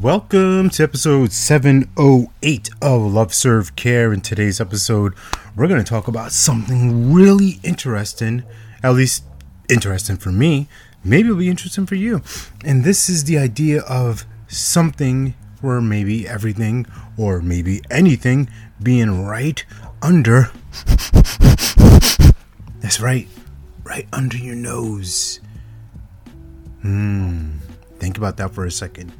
[0.00, 4.12] Welcome to episode 708 of Love Serve Care.
[4.12, 5.14] In today's episode,
[5.54, 8.42] we're going to talk about something really interesting,
[8.82, 9.22] at least
[9.70, 10.68] interesting for me.
[11.04, 12.22] Maybe it'll be interesting for you.
[12.64, 16.86] And this is the idea of something or maybe everything
[17.16, 18.50] or maybe anything
[18.82, 19.64] being right
[20.02, 20.50] under.
[22.80, 23.28] That's right,
[23.84, 25.38] right under your nose.
[26.82, 27.58] Hmm.
[28.00, 29.12] Think about that for a second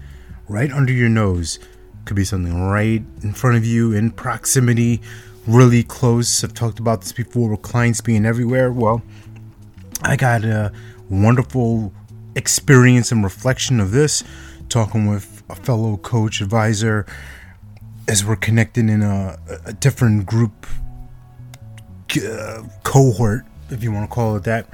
[0.48, 1.58] right under your nose.
[2.04, 5.00] Could be something right in front of you, in proximity,
[5.46, 6.44] really close.
[6.44, 8.70] I've talked about this before with clients being everywhere.
[8.70, 9.02] Well,
[10.02, 10.72] I got a
[11.08, 11.92] wonderful
[12.34, 14.22] experience and reflection of this
[14.68, 17.06] talking with a fellow coach advisor
[18.08, 20.66] as we're connecting in a, a different group
[22.16, 24.66] uh, cohort, if you want to call it that.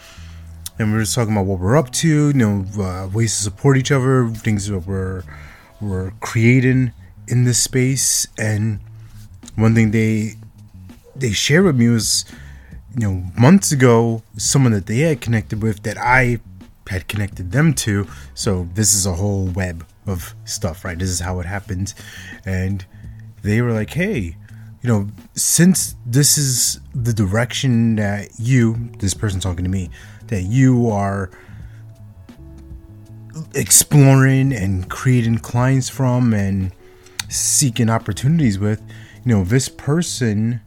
[0.78, 3.42] And we are just talking about what we're up to, you know, uh, ways to
[3.42, 5.22] support each other, things that we're
[5.80, 6.92] were creating
[7.28, 8.26] in this space.
[8.38, 8.80] And
[9.56, 10.34] one thing they
[11.16, 12.24] they shared with me was
[12.96, 16.40] you know months ago someone that they had connected with that I
[16.88, 18.06] had connected them to.
[18.34, 20.98] So this is a whole web of stuff right?
[20.98, 21.94] This is how it happened.
[22.44, 22.84] And
[23.42, 24.36] they were like hey
[24.82, 29.90] you know since this is the direction that you this person talking to me
[30.28, 31.30] that you are
[33.54, 36.72] exploring and creating clients from and
[37.28, 38.80] seeking opportunities with,
[39.24, 40.60] you know, this person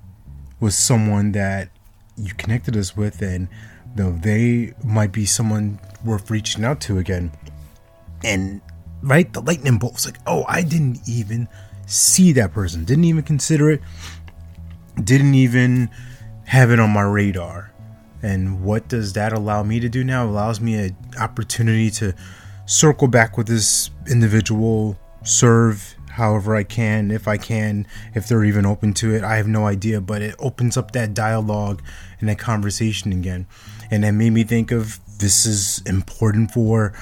[0.59, 1.69] was someone that
[2.15, 3.47] you connected us with and
[3.95, 7.31] you know they might be someone worth reaching out to again.
[8.23, 8.61] And
[9.01, 11.47] right, the lightning bolt was like, oh, I didn't even
[11.85, 13.81] see that person, didn't even consider it,
[15.03, 15.89] didn't even
[16.45, 17.71] have it on my radar.
[18.21, 20.23] And what does that allow me to do now?
[20.23, 22.13] It allows me an opportunity to
[22.65, 28.65] circle back with this individual, serve however I can, if I can, if they're even
[28.65, 29.23] open to it.
[29.23, 31.81] I have no idea, but it opens up that dialogue
[32.19, 33.47] and that conversation again.
[33.89, 36.93] And that made me think of this is important for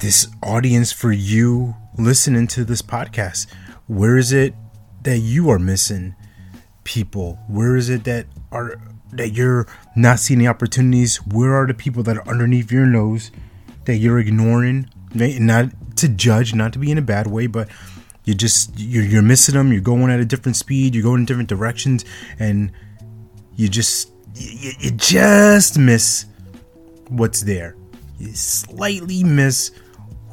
[0.00, 3.46] this audience, for you listening to this podcast.
[3.86, 4.54] Where is it
[5.02, 6.14] that you are missing
[6.84, 7.38] people?
[7.48, 8.80] Where is it that are
[9.12, 11.16] that you're not seeing the opportunities?
[11.18, 13.30] Where are the people that are underneath your nose?
[13.86, 17.68] That you're ignoring, not to judge, not to be in a bad way, but
[18.24, 19.72] you just you're, you're missing them.
[19.72, 20.94] You're going at a different speed.
[20.94, 22.04] You're going in different directions,
[22.38, 22.72] and
[23.54, 26.26] you just you, you just miss
[27.08, 27.76] what's there.
[28.18, 29.70] You slightly miss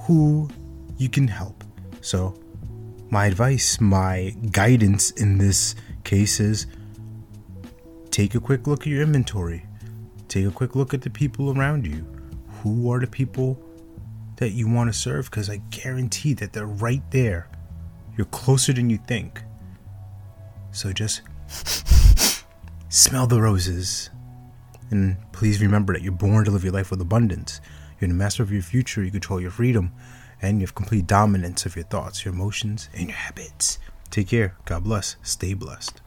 [0.07, 0.49] who
[0.97, 1.63] you can help.
[2.01, 2.35] So,
[3.09, 6.65] my advice, my guidance in this case is
[8.09, 9.65] take a quick look at your inventory.
[10.27, 12.05] Take a quick look at the people around you
[12.63, 13.61] who are the people
[14.37, 17.49] that you want to serve because I guarantee that they're right there.
[18.17, 19.41] You're closer than you think.
[20.71, 21.21] So just
[22.89, 24.09] smell the roses.
[24.91, 27.59] And please remember that you're born to live your life with abundance.
[27.99, 29.91] You're the master of your future, you control your freedom,
[30.41, 33.77] and you have complete dominance of your thoughts, your emotions, and your habits.
[34.09, 34.55] Take care.
[34.65, 35.17] God bless.
[35.21, 36.01] Stay blessed.